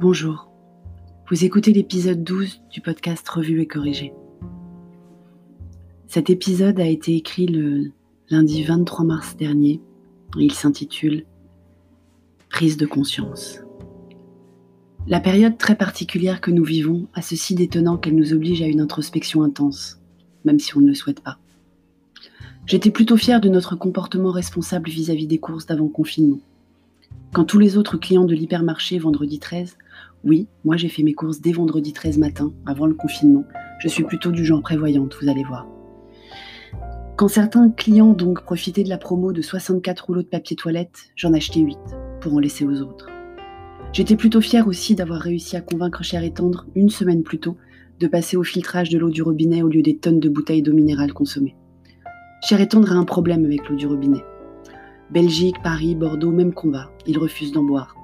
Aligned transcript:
Bonjour, 0.00 0.48
vous 1.28 1.44
écoutez 1.44 1.74
l'épisode 1.74 2.24
12 2.24 2.62
du 2.70 2.80
podcast 2.80 3.28
Revue 3.28 3.60
et 3.60 3.66
Corrigé. 3.66 4.14
Cet 6.06 6.30
épisode 6.30 6.80
a 6.80 6.86
été 6.86 7.14
écrit 7.14 7.46
le 7.46 7.92
lundi 8.30 8.64
23 8.64 9.04
mars 9.04 9.36
dernier 9.36 9.82
et 10.38 10.42
il 10.42 10.54
s'intitule 10.54 11.26
Prise 12.48 12.78
de 12.78 12.86
conscience. 12.86 13.60
La 15.06 15.20
période 15.20 15.58
très 15.58 15.76
particulière 15.76 16.40
que 16.40 16.50
nous 16.50 16.64
vivons 16.64 17.06
a 17.12 17.20
ceci 17.20 17.54
d'étonnant 17.54 17.98
qu'elle 17.98 18.16
nous 18.16 18.32
oblige 18.32 18.62
à 18.62 18.68
une 18.68 18.80
introspection 18.80 19.42
intense, 19.42 20.00
même 20.46 20.60
si 20.60 20.74
on 20.78 20.80
ne 20.80 20.88
le 20.88 20.94
souhaite 20.94 21.20
pas. 21.20 21.38
J'étais 22.64 22.90
plutôt 22.90 23.18
fière 23.18 23.42
de 23.42 23.50
notre 23.50 23.76
comportement 23.76 24.30
responsable 24.30 24.88
vis-à-vis 24.88 25.26
des 25.26 25.38
courses 25.38 25.66
d'avant-confinement. 25.66 26.40
Quand 27.32 27.44
tous 27.44 27.60
les 27.60 27.76
autres 27.76 27.96
clients 27.96 28.24
de 28.24 28.34
l'hypermarché 28.34 28.98
vendredi 28.98 29.38
13, 29.38 29.78
oui, 30.24 30.48
moi 30.64 30.76
j'ai 30.76 30.88
fait 30.88 31.04
mes 31.04 31.14
courses 31.14 31.40
dès 31.40 31.52
vendredi 31.52 31.92
13 31.92 32.18
matin, 32.18 32.52
avant 32.66 32.86
le 32.86 32.94
confinement, 32.94 33.44
je 33.78 33.86
suis 33.86 34.02
plutôt 34.02 34.32
du 34.32 34.44
genre 34.44 34.62
prévoyante, 34.62 35.16
vous 35.22 35.28
allez 35.28 35.44
voir. 35.44 35.68
Quand 37.16 37.28
certains 37.28 37.70
clients 37.70 38.14
donc 38.14 38.42
profitaient 38.42 38.82
de 38.82 38.88
la 38.88 38.98
promo 38.98 39.32
de 39.32 39.42
64 39.42 40.06
rouleaux 40.06 40.22
de 40.22 40.26
papier 40.26 40.56
toilette, 40.56 41.10
j'en 41.14 41.32
achetais 41.32 41.60
8 41.60 41.78
pour 42.20 42.34
en 42.34 42.40
laisser 42.40 42.64
aux 42.64 42.80
autres. 42.80 43.08
J'étais 43.92 44.16
plutôt 44.16 44.40
fière 44.40 44.66
aussi 44.66 44.96
d'avoir 44.96 45.20
réussi 45.20 45.56
à 45.56 45.60
convaincre 45.60 46.02
Cher 46.02 46.24
et 46.24 46.32
Tendre, 46.32 46.66
une 46.74 46.90
semaine 46.90 47.22
plus 47.22 47.38
tôt, 47.38 47.56
de 48.00 48.08
passer 48.08 48.36
au 48.36 48.42
filtrage 48.42 48.90
de 48.90 48.98
l'eau 48.98 49.10
du 49.10 49.22
robinet 49.22 49.62
au 49.62 49.68
lieu 49.68 49.82
des 49.82 49.98
tonnes 49.98 50.20
de 50.20 50.28
bouteilles 50.28 50.62
d'eau 50.62 50.72
minérale 50.72 51.12
consommées. 51.12 51.54
Cher 52.42 52.60
et 52.60 52.66
Tendre 52.66 52.90
a 52.90 52.96
un 52.96 53.04
problème 53.04 53.44
avec 53.44 53.68
l'eau 53.68 53.76
du 53.76 53.86
robinet. 53.86 54.24
Belgique, 55.12 55.60
Paris, 55.64 55.96
Bordeaux, 55.96 56.30
même 56.30 56.54
combat. 56.54 56.88
Il 57.04 57.18
refuse 57.18 57.50
d'en 57.50 57.64
boire. 57.64 57.96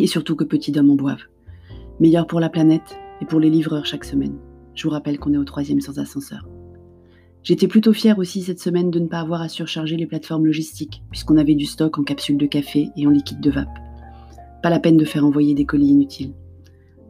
Et 0.00 0.08
surtout 0.08 0.34
que 0.34 0.42
Petit 0.42 0.72
Dom 0.72 0.90
en 0.90 0.96
boive. 0.96 1.22
Meilleur 2.00 2.26
pour 2.26 2.40
la 2.40 2.48
planète 2.48 2.98
et 3.20 3.24
pour 3.24 3.38
les 3.38 3.50
livreurs 3.50 3.86
chaque 3.86 4.04
semaine. 4.04 4.36
Je 4.74 4.82
vous 4.82 4.90
rappelle 4.90 5.20
qu'on 5.20 5.32
est 5.32 5.38
au 5.38 5.44
troisième 5.44 5.80
sans 5.80 6.00
ascenseur. 6.00 6.48
J'étais 7.44 7.68
plutôt 7.68 7.92
fière 7.92 8.18
aussi 8.18 8.42
cette 8.42 8.58
semaine 8.58 8.90
de 8.90 8.98
ne 8.98 9.06
pas 9.06 9.20
avoir 9.20 9.42
à 9.42 9.48
surcharger 9.48 9.96
les 9.96 10.06
plateformes 10.06 10.44
logistiques, 10.44 11.04
puisqu'on 11.10 11.36
avait 11.36 11.54
du 11.54 11.66
stock 11.66 11.98
en 11.98 12.02
capsules 12.02 12.36
de 12.36 12.46
café 12.46 12.88
et 12.96 13.06
en 13.06 13.10
liquide 13.10 13.40
de 13.40 13.50
vape. 13.50 13.78
Pas 14.60 14.70
la 14.70 14.80
peine 14.80 14.96
de 14.96 15.04
faire 15.04 15.24
envoyer 15.24 15.54
des 15.54 15.66
colis 15.66 15.90
inutiles. 15.90 16.34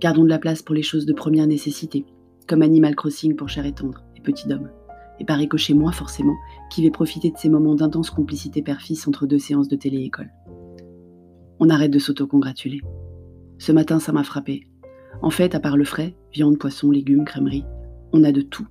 Gardons 0.00 0.24
de 0.24 0.28
la 0.28 0.38
place 0.38 0.60
pour 0.60 0.74
les 0.74 0.82
choses 0.82 1.06
de 1.06 1.14
première 1.14 1.46
nécessité, 1.46 2.04
comme 2.46 2.60
Animal 2.60 2.94
Crossing 2.94 3.36
pour 3.36 3.48
Cher 3.48 3.64
et 3.64 3.72
Tendre 3.72 4.02
et 4.16 4.20
Petit 4.20 4.48
Dom. 4.48 4.68
Et 5.20 5.24
par 5.24 5.38
chez 5.56 5.74
moi 5.74 5.92
forcément, 5.92 6.36
qui 6.70 6.82
vais 6.82 6.90
profiter 6.90 7.30
de 7.30 7.36
ces 7.36 7.50
moments 7.50 7.74
d'intense 7.74 8.10
complicité 8.10 8.62
père-fils 8.62 9.06
entre 9.06 9.26
deux 9.26 9.38
séances 9.38 9.68
de 9.68 9.76
télé-école. 9.76 10.30
On 11.60 11.68
arrête 11.68 11.90
de 11.90 11.98
s'auto-congratuler. 11.98 12.80
Ce 13.58 13.70
matin, 13.70 14.00
ça 14.00 14.12
m'a 14.12 14.24
frappé. 14.24 14.66
En 15.20 15.28
fait, 15.28 15.54
à 15.54 15.60
part 15.60 15.76
le 15.76 15.84
frais, 15.84 16.16
viande, 16.32 16.58
poisson, 16.58 16.90
légumes, 16.90 17.26
crèmerie, 17.26 17.66
on 18.12 18.24
a 18.24 18.32
de 18.32 18.40
tout, 18.40 18.66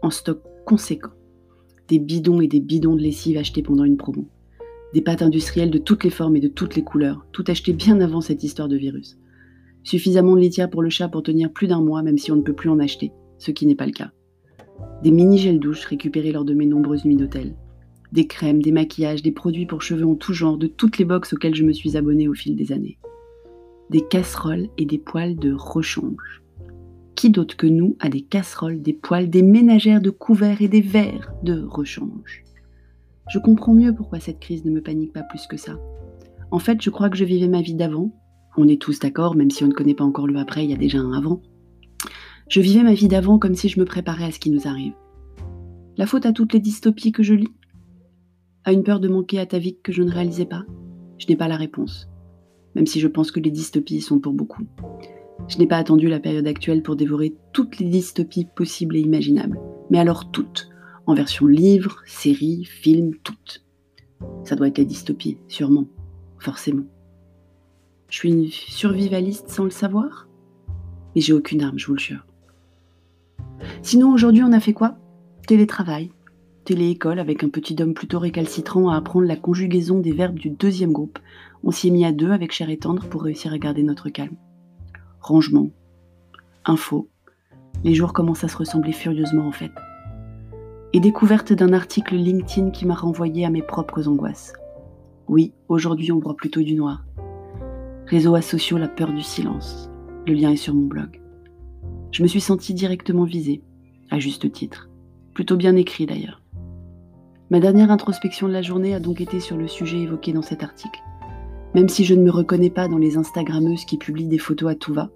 en 0.00 0.08
stock 0.08 0.42
conséquent. 0.64 1.12
Des 1.88 1.98
bidons 1.98 2.40
et 2.40 2.48
des 2.48 2.60
bidons 2.60 2.96
de 2.96 3.02
lessive 3.02 3.36
achetés 3.36 3.62
pendant 3.62 3.84
une 3.84 3.98
promo. 3.98 4.26
Des 4.94 5.02
pâtes 5.02 5.22
industrielles 5.22 5.70
de 5.70 5.78
toutes 5.78 6.04
les 6.04 6.10
formes 6.10 6.36
et 6.36 6.40
de 6.40 6.48
toutes 6.48 6.76
les 6.76 6.82
couleurs, 6.82 7.26
tout 7.32 7.44
acheté 7.46 7.74
bien 7.74 8.00
avant 8.00 8.22
cette 8.22 8.42
histoire 8.42 8.68
de 8.68 8.76
virus. 8.76 9.18
Suffisamment 9.82 10.34
de 10.34 10.40
litière 10.40 10.70
pour 10.70 10.82
le 10.82 10.90
chat 10.90 11.08
pour 11.08 11.22
tenir 11.22 11.52
plus 11.52 11.66
d'un 11.66 11.82
mois, 11.82 12.02
même 12.02 12.18
si 12.18 12.32
on 12.32 12.36
ne 12.36 12.42
peut 12.42 12.54
plus 12.54 12.70
en 12.70 12.78
acheter, 12.78 13.12
ce 13.38 13.50
qui 13.50 13.66
n'est 13.66 13.74
pas 13.74 13.86
le 13.86 13.92
cas. 13.92 14.12
Des 15.02 15.10
mini-gels 15.10 15.60
douches 15.60 15.86
récupérés 15.86 16.32
lors 16.32 16.44
de 16.44 16.52
mes 16.52 16.66
nombreuses 16.66 17.06
nuits 17.06 17.16
d'hôtel. 17.16 17.54
Des 18.12 18.26
crèmes, 18.26 18.60
des 18.60 18.72
maquillages, 18.72 19.22
des 19.22 19.32
produits 19.32 19.64
pour 19.64 19.80
cheveux 19.80 20.06
en 20.06 20.14
tout 20.14 20.34
genre, 20.34 20.58
de 20.58 20.66
toutes 20.66 20.98
les 20.98 21.06
boxes 21.06 21.32
auxquelles 21.32 21.54
je 21.54 21.64
me 21.64 21.72
suis 21.72 21.96
abonnée 21.96 22.28
au 22.28 22.34
fil 22.34 22.54
des 22.54 22.70
années. 22.72 22.98
Des 23.88 24.02
casseroles 24.06 24.68
et 24.76 24.84
des 24.84 24.98
poils 24.98 25.36
de 25.36 25.54
rechange. 25.54 26.42
Qui 27.14 27.30
d'autre 27.30 27.56
que 27.56 27.66
nous 27.66 27.96
a 27.98 28.10
des 28.10 28.20
casseroles, 28.20 28.82
des 28.82 28.92
poils, 28.92 29.30
des 29.30 29.42
ménagères 29.42 30.02
de 30.02 30.10
couverts 30.10 30.60
et 30.60 30.68
des 30.68 30.82
verres 30.82 31.32
de 31.42 31.62
rechange? 31.62 32.44
Je 33.30 33.38
comprends 33.38 33.74
mieux 33.74 33.94
pourquoi 33.94 34.20
cette 34.20 34.40
crise 34.40 34.64
ne 34.64 34.70
me 34.70 34.82
panique 34.82 35.12
pas 35.12 35.22
plus 35.22 35.46
que 35.46 35.56
ça. 35.56 35.78
En 36.50 36.58
fait, 36.58 36.82
je 36.82 36.90
crois 36.90 37.08
que 37.08 37.16
je 37.16 37.24
vivais 37.24 37.48
ma 37.48 37.62
vie 37.62 37.74
d'avant. 37.74 38.12
On 38.56 38.68
est 38.68 38.80
tous 38.80 38.98
d'accord, 38.98 39.34
même 39.34 39.50
si 39.50 39.64
on 39.64 39.68
ne 39.68 39.72
connaît 39.72 39.94
pas 39.94 40.04
encore 40.04 40.26
le 40.26 40.36
après, 40.38 40.64
il 40.64 40.70
y 40.70 40.74
a 40.74 40.78
déjà 40.78 40.98
un 40.98 41.12
avant. 41.12 41.40
Je 42.50 42.60
vivais 42.60 42.82
ma 42.82 42.94
vie 42.94 43.06
d'avant 43.06 43.38
comme 43.38 43.54
si 43.54 43.68
je 43.68 43.78
me 43.78 43.84
préparais 43.84 44.24
à 44.24 44.32
ce 44.32 44.40
qui 44.40 44.50
nous 44.50 44.66
arrive. 44.66 44.94
La 45.96 46.04
faute 46.04 46.26
à 46.26 46.32
toutes 46.32 46.52
les 46.52 46.58
dystopies 46.58 47.12
que 47.12 47.22
je 47.22 47.32
lis 47.32 47.54
À 48.64 48.72
une 48.72 48.82
peur 48.82 48.98
de 48.98 49.06
manquer 49.06 49.38
à 49.38 49.46
ta 49.46 49.60
vie 49.60 49.78
que 49.80 49.92
je 49.92 50.02
ne 50.02 50.10
réalisais 50.10 50.46
pas 50.46 50.64
Je 51.18 51.28
n'ai 51.28 51.36
pas 51.36 51.46
la 51.46 51.56
réponse. 51.56 52.08
Même 52.74 52.86
si 52.86 52.98
je 52.98 53.06
pense 53.06 53.30
que 53.30 53.38
les 53.38 53.52
dystopies 53.52 54.00
sont 54.00 54.18
pour 54.18 54.32
beaucoup. 54.32 54.64
Je 55.46 55.58
n'ai 55.58 55.68
pas 55.68 55.76
attendu 55.76 56.08
la 56.08 56.18
période 56.18 56.48
actuelle 56.48 56.82
pour 56.82 56.96
dévorer 56.96 57.36
toutes 57.52 57.78
les 57.78 57.88
dystopies 57.88 58.48
possibles 58.56 58.96
et 58.96 59.00
imaginables, 59.00 59.60
mais 59.88 60.00
alors 60.00 60.32
toutes, 60.32 60.70
en 61.06 61.14
version 61.14 61.46
livre, 61.46 62.02
série, 62.04 62.64
film, 62.64 63.14
toutes. 63.22 63.64
Ça 64.42 64.56
doit 64.56 64.66
être 64.66 64.78
la 64.78 64.84
dystopie, 64.84 65.38
sûrement, 65.46 65.86
forcément. 66.40 66.86
Je 68.08 68.16
suis 68.16 68.30
une 68.30 68.48
survivaliste 68.48 69.50
sans 69.50 69.64
le 69.64 69.70
savoir 69.70 70.26
Mais 71.14 71.20
j'ai 71.20 71.32
aucune 71.32 71.62
arme, 71.62 71.78
je 71.78 71.86
vous 71.86 71.94
le 71.94 72.00
jure. 72.00 72.26
Sinon, 73.82 74.12
aujourd'hui, 74.12 74.42
on 74.42 74.52
a 74.52 74.60
fait 74.60 74.72
quoi? 74.72 74.96
Télétravail, 75.46 76.10
télé-école 76.64 77.18
avec 77.18 77.42
un 77.42 77.48
petit 77.48 77.76
homme 77.80 77.94
plutôt 77.94 78.18
récalcitrant 78.18 78.90
à 78.90 78.96
apprendre 78.96 79.26
la 79.26 79.36
conjugaison 79.36 79.98
des 79.98 80.12
verbes 80.12 80.38
du 80.38 80.50
deuxième 80.50 80.92
groupe. 80.92 81.18
On 81.64 81.70
s'y 81.70 81.88
est 81.88 81.90
mis 81.90 82.04
à 82.04 82.12
deux 82.12 82.30
avec 82.30 82.52
Cher 82.52 82.70
et 82.70 82.76
Tendre 82.76 83.06
pour 83.06 83.22
réussir 83.22 83.52
à 83.52 83.58
garder 83.58 83.82
notre 83.82 84.08
calme 84.08 84.36
rangement, 85.20 85.70
info. 86.64 87.08
Les 87.84 87.94
jours 87.94 88.12
commencent 88.12 88.44
à 88.44 88.48
se 88.48 88.56
ressembler 88.56 88.92
furieusement 88.92 89.46
en 89.46 89.52
fait. 89.52 89.72
Et 90.92 91.00
découverte 91.00 91.52
d'un 91.52 91.72
article 91.72 92.16
LinkedIn 92.16 92.70
qui 92.70 92.86
m'a 92.86 92.94
renvoyé 92.94 93.44
à 93.44 93.50
mes 93.50 93.62
propres 93.62 94.08
angoisses. 94.08 94.52
Oui, 95.28 95.52
aujourd'hui 95.68 96.10
on 96.10 96.18
voit 96.18 96.36
plutôt 96.36 96.62
du 96.62 96.74
noir. 96.74 97.04
Réseaux 98.06 98.34
asociaux, 98.34 98.78
la 98.78 98.88
peur 98.88 99.12
du 99.12 99.22
silence. 99.22 99.88
Le 100.26 100.34
lien 100.34 100.50
est 100.50 100.56
sur 100.56 100.74
mon 100.74 100.86
blog. 100.86 101.20
Je 102.10 102.22
me 102.22 102.28
suis 102.28 102.40
sentie 102.40 102.74
directement 102.74 103.24
visée, 103.24 103.62
à 104.10 104.18
juste 104.18 104.50
titre. 104.52 104.88
Plutôt 105.34 105.56
bien 105.56 105.76
écrit 105.76 106.06
d'ailleurs. 106.06 106.42
Ma 107.50 107.60
dernière 107.60 107.90
introspection 107.90 108.46
de 108.46 108.52
la 108.52 108.62
journée 108.62 108.94
a 108.94 109.00
donc 109.00 109.20
été 109.20 109.40
sur 109.40 109.56
le 109.56 109.66
sujet 109.66 109.98
évoqué 109.98 110.32
dans 110.32 110.42
cet 110.42 110.62
article. 110.62 111.00
Même 111.74 111.88
si 111.88 112.04
je 112.04 112.14
ne 112.14 112.22
me 112.22 112.30
reconnais 112.30 112.70
pas 112.70 112.88
dans 112.88 112.98
les 112.98 113.16
Instagrammeuses 113.16 113.84
qui 113.84 113.98
publient 113.98 114.28
des 114.28 114.38
photos 114.38 114.70
à 114.70 114.74
tout 114.74 114.92
va, 114.92 115.10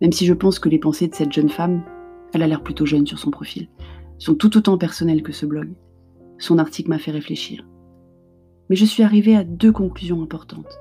même 0.00 0.12
si 0.12 0.26
je 0.26 0.34
pense 0.34 0.58
que 0.58 0.68
les 0.68 0.78
pensées 0.78 1.08
de 1.08 1.14
cette 1.14 1.32
jeune 1.32 1.48
femme, 1.48 1.82
elle 2.32 2.42
a 2.42 2.46
l'air 2.46 2.62
plutôt 2.62 2.86
jeune 2.86 3.06
sur 3.06 3.18
son 3.18 3.30
profil, 3.30 3.68
sont 4.18 4.34
tout 4.34 4.56
autant 4.56 4.78
personnelles 4.78 5.22
que 5.22 5.32
ce 5.32 5.46
blog. 5.46 5.72
Son 6.38 6.58
article 6.58 6.90
m'a 6.90 6.98
fait 6.98 7.10
réfléchir. 7.10 7.66
Mais 8.68 8.76
je 8.76 8.84
suis 8.84 9.02
arrivée 9.02 9.36
à 9.36 9.44
deux 9.44 9.72
conclusions 9.72 10.22
importantes. 10.22 10.78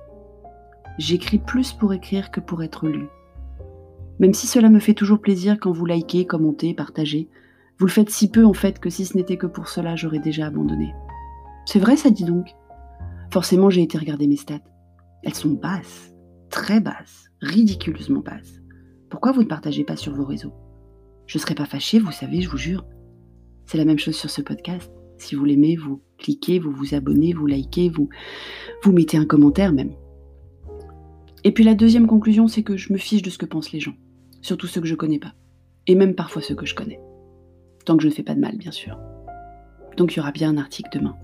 J'écris 0.98 1.40
plus 1.40 1.74
pour 1.74 1.94
écrire 1.94 2.32
que 2.32 2.40
pour 2.40 2.62
être 2.64 2.88
lu. 2.88 3.08
Même 4.20 4.34
si 4.34 4.48
cela 4.48 4.70
me 4.70 4.80
fait 4.80 4.94
toujours 4.94 5.20
plaisir 5.20 5.58
quand 5.60 5.72
vous 5.72 5.86
likez, 5.86 6.26
commentez, 6.26 6.74
partagez, 6.74 7.30
vous 7.80 7.86
le 7.86 7.92
faites 7.92 8.10
si 8.10 8.30
peu 8.30 8.46
en 8.46 8.54
fait 8.54 8.80
que 8.80 8.90
si 8.90 9.06
ce 9.06 9.16
n'était 9.16 9.38
que 9.38 9.48
pour 9.48 9.70
cela, 9.70 9.96
j'aurais 9.96 10.20
déjà 10.20 10.48
abandonné. 10.48 10.94
C'est 11.66 11.80
vrai 11.80 11.96
ça 11.96 12.10
dit 12.10 12.26
donc. 12.26 12.50
Forcément, 13.32 13.70
j'ai 13.70 13.84
été 13.84 13.98
regarder 13.98 14.28
mes 14.28 14.36
stats. 14.36 14.60
Elles 15.24 15.36
sont 15.36 15.52
basses, 15.52 16.14
très 16.50 16.82
basses, 16.82 17.30
ridiculeusement 17.42 18.20
basses. 18.20 18.60
Pourquoi 19.10 19.32
vous 19.32 19.44
ne 19.44 19.48
partagez 19.48 19.86
pas 19.86 19.96
sur 19.96 20.14
vos 20.14 20.26
réseaux? 20.26 20.54
Je 21.26 21.38
ne 21.38 21.42
serais 21.42 21.56
pas 21.56 21.66
fâchée, 21.66 22.00
vous 22.00 22.12
savez, 22.12 22.42
je 22.42 22.50
vous 22.50 22.58
jure. 22.58 22.86
C'est 23.66 23.78
la 23.78 23.86
même 23.86 24.00
chose 24.00 24.16
sur 24.16 24.30
ce 24.30 24.42
podcast. 24.42 24.92
Si 25.18 25.36
vous 25.36 25.46
l'aimez, 25.46 25.76
vous 25.76 26.02
cliquez, 26.18 26.60
vous 26.60 26.72
vous 26.72 26.96
abonnez, 26.96 27.34
vous 27.34 27.46
likez, 27.46 27.90
vous, 27.90 28.10
vous 28.84 28.92
mettez 28.92 29.18
un 29.18 29.26
commentaire 29.26 29.72
même. 29.72 29.94
Et 31.44 31.54
puis 31.54 31.64
la 31.64 31.76
deuxième 31.76 32.08
conclusion, 32.08 32.48
c'est 32.48 32.64
que 32.64 32.76
je 32.76 32.92
me 32.92 32.98
fiche 32.98 33.22
de 33.22 33.30
ce 33.30 33.38
que 33.38 33.46
pensent 33.46 33.72
les 33.72 33.80
gens, 33.80 33.96
surtout 34.42 34.68
ceux 34.68 34.82
que 34.82 34.88
je 34.88 34.96
connais 34.96 35.20
pas, 35.20 35.34
et 35.88 35.96
même 35.96 36.16
parfois 36.16 36.42
ceux 36.42 36.56
que 36.56 36.66
je 36.66 36.76
connais. 36.76 37.00
Tant 37.90 37.98
que 37.98 38.04
je 38.04 38.10
ne 38.10 38.14
fais 38.14 38.22
pas 38.22 38.36
de 38.36 38.40
mal, 38.40 38.56
bien 38.56 38.72
sûr. 38.72 39.00
Donc 39.98 40.14
il 40.14 40.18
y 40.18 40.20
aura 40.20 40.32
bien 40.32 40.52
un 40.52 40.58
article 40.58 40.92
demain. 40.94 41.18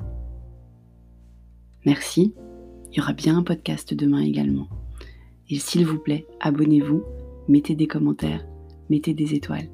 Merci 1.85 2.33
il 2.95 2.99
y 2.99 3.01
aura 3.01 3.13
bien 3.13 3.37
un 3.37 3.43
podcast 3.43 3.93
demain 3.93 4.21
également. 4.21 4.67
Et 5.49 5.59
s'il 5.59 5.85
vous 5.85 5.99
plaît, 5.99 6.25
abonnez-vous, 6.39 7.03
mettez 7.49 7.75
des 7.75 7.87
commentaires, 7.87 8.47
mettez 8.89 9.13
des 9.13 9.35
étoiles. 9.35 9.69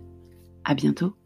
À 0.64 0.74
bientôt! 0.74 1.21